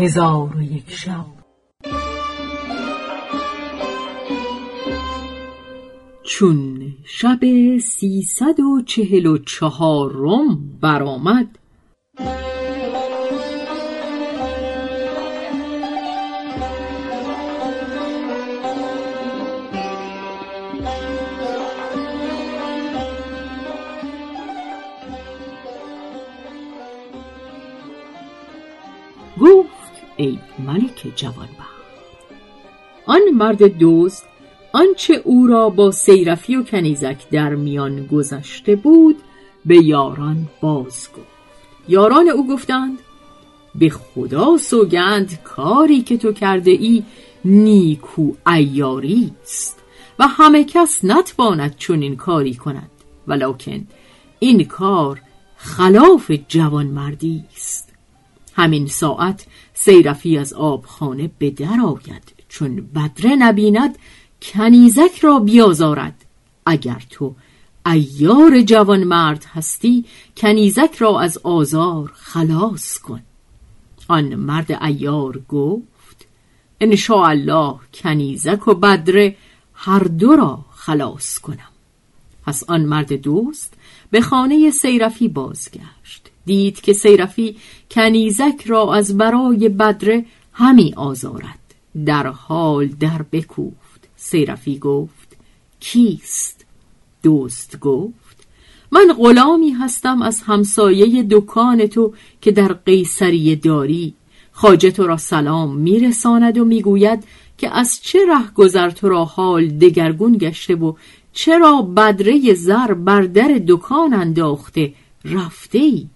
هزار 0.00 0.56
و 0.56 0.62
یک 0.62 0.90
شب. 0.90 1.26
چون 6.22 6.92
شب 7.04 7.38
سیصد 7.78 8.60
و 8.60 8.82
چهل 8.86 9.26
و 9.26 9.38
چهارم 9.38 10.78
برآمد 10.82 11.58
ای 30.20 30.38
ملک 30.58 31.12
جوانبخت. 31.16 31.80
آن 33.06 33.20
مرد 33.34 33.78
دوست 33.78 34.26
آنچه 34.72 35.14
او 35.24 35.46
را 35.46 35.68
با 35.68 35.90
سیرفی 35.90 36.56
و 36.56 36.62
کنیزک 36.62 37.28
در 37.30 37.54
میان 37.54 38.06
گذشته 38.06 38.76
بود 38.76 39.16
به 39.66 39.84
یاران 39.84 40.48
باز 40.60 41.08
گفت. 41.16 41.26
یاران 41.88 42.28
او 42.28 42.48
گفتند 42.48 42.98
به 43.74 43.90
خدا 43.90 44.56
سوگند 44.56 45.42
کاری 45.42 46.02
که 46.02 46.16
تو 46.16 46.32
کرده 46.32 46.70
ای 46.70 47.04
نیکو 47.44 48.32
ایاری 48.46 49.32
است 49.42 49.78
و 50.18 50.26
همه 50.26 50.64
کس 50.64 51.04
نتواند 51.04 51.76
چنین 51.76 52.16
کاری 52.16 52.54
کند 52.54 52.90
ولکن 53.26 53.86
این 54.38 54.64
کار 54.64 55.20
خلاف 55.56 56.30
جوانمردی 56.48 57.44
است. 57.56 57.89
همین 58.60 58.86
ساعت 58.86 59.46
سیرفی 59.74 60.38
از 60.38 60.52
آبخانه 60.52 61.30
به 61.38 61.50
در 61.50 61.80
آید 61.86 62.32
چون 62.48 62.88
بدره 62.94 63.36
نبیند 63.36 63.98
کنیزک 64.42 65.18
را 65.20 65.38
بیازارد. 65.38 66.24
اگر 66.66 67.02
تو 67.10 67.34
ایار 67.86 68.60
جوان 68.60 69.04
مرد 69.04 69.44
هستی 69.44 70.04
کنیزک 70.36 70.96
را 70.98 71.20
از 71.20 71.38
آزار 71.38 72.12
خلاص 72.14 72.98
کن. 72.98 73.22
آن 74.08 74.34
مرد 74.34 74.72
ایار 74.72 75.42
گفت 75.48 76.26
ان 76.80 76.96
الله 77.10 77.74
کنیزک 77.94 78.68
و 78.68 78.74
بدره 78.74 79.36
هر 79.74 80.02
دو 80.02 80.36
را 80.36 80.64
خلاص 80.70 81.38
کنم. 81.38 81.72
پس 82.46 82.64
آن 82.68 82.80
مرد 82.80 83.12
دوست 83.12 83.74
به 84.10 84.20
خانه 84.20 84.70
سیرفی 84.70 85.28
بازگشت. 85.28 86.29
دید 86.46 86.80
که 86.80 86.92
سیرفی 86.92 87.56
کنیزک 87.90 88.62
را 88.66 88.94
از 88.94 89.16
برای 89.16 89.68
بدره 89.68 90.24
همی 90.52 90.94
آزارد. 90.96 91.58
در 92.06 92.26
حال 92.26 92.86
در 92.86 93.22
بکوفت. 93.32 94.08
سیرفی 94.16 94.78
گفت 94.78 95.36
کیست؟ 95.80 96.66
دوست 97.22 97.80
گفت 97.80 98.46
من 98.92 99.14
غلامی 99.18 99.70
هستم 99.70 100.22
از 100.22 100.42
همسایه 100.42 101.26
دکان 101.30 101.86
تو 101.86 102.14
که 102.40 102.52
در 102.52 102.72
قیصریه 102.72 103.56
داری. 103.56 104.14
خاجه 104.52 104.90
تو 104.90 105.06
را 105.06 105.16
سلام 105.16 105.76
میرساند 105.76 106.58
و 106.58 106.64
می‌گوید 106.64 107.24
که 107.58 107.76
از 107.76 108.00
چه 108.02 108.18
ره 108.28 108.50
گذر 108.54 108.90
تو 108.90 109.08
را 109.08 109.24
حال 109.24 109.66
دگرگون 109.66 110.38
گشته 110.38 110.74
و 110.74 110.92
چرا 111.32 111.82
بدره 111.82 112.54
زر 112.54 112.94
بر 112.94 113.20
در 113.20 113.60
دکان 113.68 114.14
انداخته 114.14 114.94
رفته 115.24 115.78
ای؟ 115.78 116.06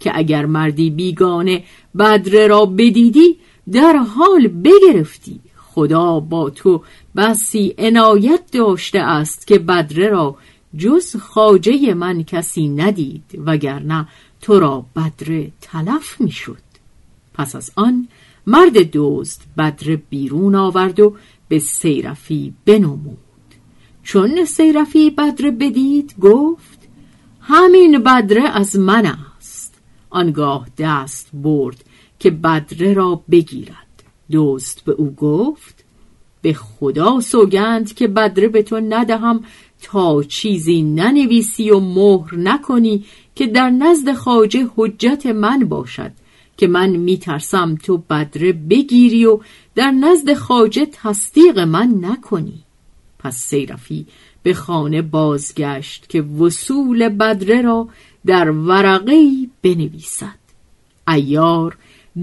که 0.00 0.12
اگر 0.14 0.46
مردی 0.46 0.90
بیگانه 0.90 1.64
بدره 1.98 2.46
را 2.46 2.66
بدیدی 2.66 3.36
در 3.72 3.96
حال 3.96 4.48
بگرفتی. 4.48 5.40
خدا 5.56 6.20
با 6.20 6.50
تو 6.50 6.82
بسی 7.16 7.74
عنایت 7.78 8.40
داشته 8.52 8.98
است 8.98 9.46
که 9.46 9.58
بدره 9.58 10.08
را 10.08 10.36
جز 10.76 11.16
خاجه 11.16 11.94
من 11.94 12.22
کسی 12.22 12.68
ندید 12.68 13.24
وگرنه 13.46 14.08
تو 14.40 14.60
را 14.60 14.84
بدره 14.96 15.52
تلف 15.60 16.20
می‌شد. 16.20 16.66
پس 17.34 17.56
از 17.56 17.72
آن 17.76 18.08
مرد 18.46 18.90
دوست 18.90 19.42
بدره 19.58 19.96
بیرون 19.96 20.54
آورد 20.54 21.00
و 21.00 21.16
به 21.48 21.58
سیرفی 21.58 22.54
بنمود. 22.64 23.18
چون 24.02 24.44
سیرفی 24.44 25.10
بدره 25.10 25.50
بدید 25.50 26.14
گفت 26.20 26.78
همین 27.40 27.98
بدره 27.98 28.42
از 28.42 28.76
من 28.76 29.06
آنگاه 30.16 30.66
دست 30.78 31.30
برد 31.32 31.84
که 32.18 32.30
بدره 32.30 32.92
را 32.92 33.22
بگیرد. 33.30 34.02
دوست 34.30 34.84
به 34.84 34.92
او 34.92 35.10
گفت 35.10 35.84
به 36.42 36.52
خدا 36.52 37.20
سوگند 37.20 37.94
که 37.94 38.08
بدره 38.08 38.48
به 38.48 38.62
تو 38.62 38.80
ندهم 38.80 39.44
تا 39.82 40.22
چیزی 40.22 40.82
ننویسی 40.82 41.70
و 41.70 41.80
مهر 41.80 42.34
نکنی 42.34 43.04
که 43.34 43.46
در 43.46 43.70
نزد 43.70 44.12
خاجه 44.12 44.66
حجت 44.76 45.26
من 45.26 45.58
باشد 45.58 46.12
که 46.56 46.66
من 46.66 46.90
میترسم 46.90 47.74
تو 47.74 47.98
بدره 47.98 48.52
بگیری 48.52 49.24
و 49.24 49.40
در 49.74 49.90
نزد 49.90 50.34
خاجه 50.34 50.86
تصدیق 50.92 51.58
من 51.58 51.98
نکنی. 52.00 52.64
پس 53.18 53.36
سیرفی 53.36 54.06
به 54.42 54.54
خانه 54.54 55.02
بازگشت 55.02 56.08
که 56.08 56.22
وصول 56.22 57.08
بدره 57.08 57.62
را 57.62 57.88
در 58.26 58.50
ورقی 58.50 59.50
بنویسد. 59.62 60.38
ایار 61.08 61.76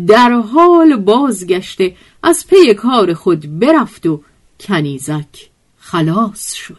در 0.08 0.32
حال 0.32 0.96
بازگشته 0.96 1.96
از 2.24 2.48
پی 2.48 2.74
کار 2.74 3.14
خود 3.14 3.60
برفت 3.60 4.06
و 4.06 4.22
کنیزک 4.60 5.50
خلاص 5.78 6.54
شد. 6.54 6.78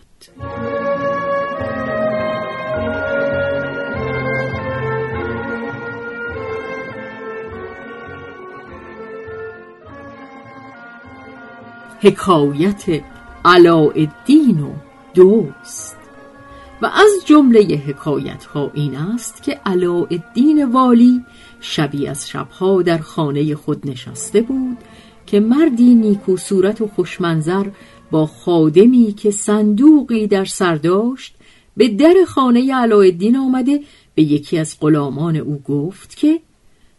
حکایت 12.00 13.02
علاءالدین 13.44 14.60
و 14.60 14.72
دوست 15.14 16.03
و 16.84 16.86
از 16.86 17.10
جمله 17.24 17.60
حکایت 17.60 18.44
ها 18.44 18.70
این 18.74 18.96
است 18.96 19.42
که 19.42 19.60
علاءالدین 19.66 20.64
والی 20.64 21.24
شبی 21.60 22.06
از 22.06 22.28
شبها 22.28 22.82
در 22.82 22.98
خانه 22.98 23.54
خود 23.54 23.90
نشسته 23.90 24.42
بود 24.42 24.76
که 25.26 25.40
مردی 25.40 25.94
نیکو 25.94 26.36
صورت 26.36 26.80
و 26.80 26.88
خوشمنظر 26.88 27.66
با 28.10 28.26
خادمی 28.26 29.12
که 29.12 29.30
صندوقی 29.30 30.26
در 30.26 30.44
سر 30.44 30.74
داشت 30.74 31.34
به 31.76 31.88
در 31.88 32.14
خانه 32.26 32.74
علاءالدین 32.74 33.36
آمده. 33.36 33.80
به 34.14 34.22
یکی 34.22 34.58
از 34.58 34.76
غلامان 34.80 35.36
او 35.36 35.62
گفت 35.68 36.16
که 36.16 36.40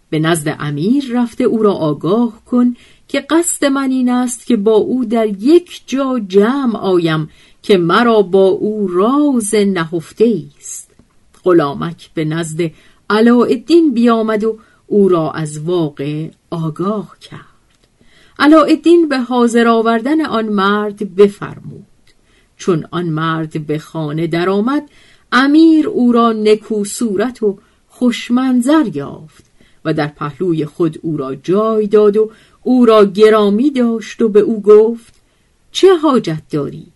به 0.10 0.20
نزد 0.20 0.56
امیر 0.60 1.06
رفته 1.14 1.44
او 1.44 1.64
را 1.64 1.74
آگاه 1.74 2.46
کن 2.46 2.76
که 3.08 3.20
قصد 3.20 3.66
من 3.66 3.92
این 3.92 4.10
است 4.10 4.46
که 4.46 4.58
با 4.58 4.74
او 4.74 5.06
در 5.06 5.28
یک 5.28 5.82
جا 5.88 6.20
جمع 6.28 6.78
آیم 6.78 7.30
که 7.62 7.78
مرا 7.78 8.22
با 8.22 8.48
او 8.48 8.88
راز 8.88 9.56
نهفته 9.56 10.44
است. 10.58 10.92
غلامک 11.44 12.10
به 12.14 12.26
نزد 12.26 12.72
علاءالدین 13.10 13.94
بیامد 13.94 14.44
و 14.44 14.60
او 14.88 15.10
را 15.10 15.32
از 15.32 15.60
واقع 15.60 16.30
آگاه 16.50 17.16
کرد. 17.22 17.42
علاءالدین 18.40 19.10
به 19.10 19.20
حاضر 19.20 19.68
آوردن 19.68 20.26
آن 20.26 20.46
مرد 20.46 21.16
بفرمود. 21.16 21.86
چون 22.58 22.88
آن 22.92 23.06
مرد 23.06 23.68
به 23.68 23.80
خانه 23.80 24.28
درآمد 24.28 24.90
امیر 25.32 25.88
او 25.88 26.12
را 26.12 26.32
نکو 26.34 26.86
صورت 26.86 27.44
و 27.44 27.58
خوشمنظر 27.88 28.90
یافت. 28.94 29.46
و 29.86 29.94
در 29.94 30.08
پهلوی 30.08 30.66
خود 30.66 31.00
او 31.02 31.18
را 31.18 31.36
جای 31.36 31.88
داد 31.88 32.18
و 32.18 32.32
او 32.64 32.86
را 32.86 33.06
گرامی 33.06 33.72
داشت 33.72 34.22
و 34.22 34.30
به 34.30 34.40
او 34.40 34.62
گفت 34.62 35.14
چه 35.72 35.96
حاجت 35.96 36.42
داری؟ 36.52 36.88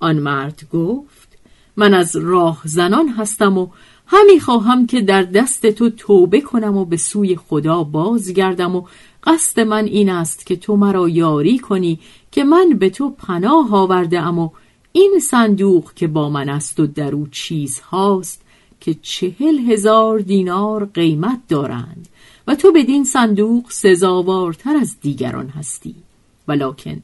آن 0.00 0.18
مرد 0.18 0.62
گفت 0.72 1.28
من 1.76 1.94
از 1.94 2.16
راه 2.16 2.60
زنان 2.64 3.08
هستم 3.08 3.58
و 3.58 3.68
همی 4.06 4.40
خواهم 4.40 4.86
که 4.86 5.00
در 5.00 5.22
دست 5.22 5.66
تو 5.66 5.90
توبه 5.90 6.40
کنم 6.40 6.76
و 6.76 6.84
به 6.84 6.96
سوی 6.96 7.36
خدا 7.36 7.84
بازگردم 7.84 8.76
و 8.76 8.82
قصد 9.24 9.60
من 9.60 9.84
این 9.84 10.10
است 10.10 10.46
که 10.46 10.56
تو 10.56 10.76
مرا 10.76 11.08
یاری 11.08 11.58
کنی 11.58 12.00
که 12.32 12.44
من 12.44 12.68
به 12.68 12.90
تو 12.90 13.10
پناه 13.10 13.74
آورده 13.74 14.20
ام 14.20 14.38
و 14.38 14.50
این 14.92 15.18
صندوق 15.22 15.92
که 15.92 16.06
با 16.06 16.30
من 16.30 16.48
است 16.48 16.80
و 16.80 16.86
در 16.86 17.14
او 17.14 17.26
چیز 17.30 17.80
هاست 17.80 18.43
که 18.84 18.94
چهل 19.02 19.58
هزار 19.58 20.18
دینار 20.18 20.84
قیمت 20.84 21.40
دارند 21.48 22.08
و 22.46 22.54
تو 22.54 22.72
بدین 22.72 23.04
صندوق 23.04 23.70
سزاوارتر 23.70 24.76
از 24.76 24.96
دیگران 25.00 25.48
هستی. 25.48 25.94
ولکن 26.48 27.02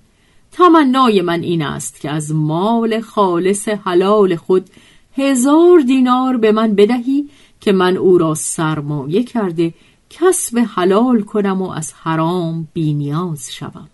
تمنای 0.52 1.22
من 1.22 1.42
این 1.42 1.62
است 1.62 2.00
که 2.00 2.10
از 2.10 2.34
مال 2.34 3.00
خالص 3.00 3.68
حلال 3.68 4.36
خود 4.36 4.70
هزار 5.16 5.80
دینار 5.80 6.36
به 6.36 6.52
من 6.52 6.74
بدهی 6.74 7.28
که 7.60 7.72
من 7.72 7.96
او 7.96 8.18
را 8.18 8.34
سرمایه 8.34 9.24
کرده 9.24 9.74
کسب 10.10 10.66
حلال 10.74 11.22
کنم 11.22 11.62
و 11.62 11.70
از 11.70 11.92
حرام 11.92 12.68
بینیاز 12.72 13.52
شوم. 13.52 13.88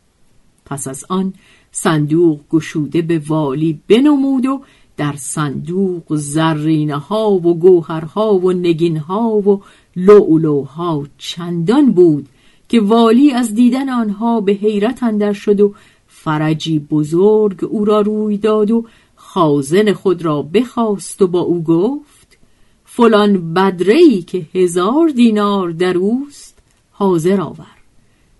پس 0.64 0.88
از 0.88 1.04
آن 1.08 1.34
صندوق 1.72 2.40
گشوده 2.50 3.02
به 3.02 3.22
والی 3.26 3.80
بنمود 3.88 4.46
و 4.46 4.62
در 4.96 5.14
صندوق 5.16 6.04
زرینه 6.16 6.96
ها 6.96 7.31
و 7.31 7.58
گوهرها 7.58 8.34
و 8.34 8.52
نگین 8.52 8.96
ها 8.96 9.28
و 9.28 9.62
لؤلؤها 9.96 11.06
چندان 11.19 11.93
بود 11.93 12.28
که 12.69 12.81
والی 12.81 13.32
از 13.32 13.54
دیدن 13.54 13.88
آنها 13.88 14.40
به 14.40 14.52
حیرت 14.52 15.02
اندر 15.02 15.32
شد 15.32 15.60
و 15.60 15.75
فرجی 16.08 16.78
بزرگ 16.78 17.64
او 17.64 17.84
را 17.84 18.00
روی 18.00 18.38
داد 18.38 18.70
و 18.70 18.84
خازن 19.16 19.93
خود 19.93 20.25
را 20.25 20.43
بخواست 20.43 21.22
و 21.22 21.26
با 21.26 21.40
او 21.40 21.62
گفت 21.62 22.38
فلان 22.84 23.54
بدره 23.54 24.22
که 24.22 24.46
هزار 24.54 25.08
دینار 25.08 25.70
در 25.70 25.96
اوست 25.96 26.58
حاضر 26.90 27.40
آور. 27.40 27.76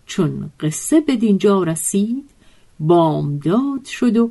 چون 0.07 0.51
قصه 0.61 1.01
به 1.01 1.17
دینجا 1.17 1.63
رسید 1.63 2.31
بامداد 2.81 3.85
شد 3.85 4.17
و 4.17 4.31